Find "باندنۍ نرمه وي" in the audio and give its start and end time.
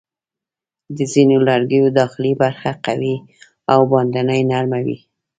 3.91-4.97